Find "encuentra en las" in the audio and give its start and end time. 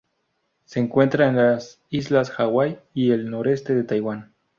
0.79-1.79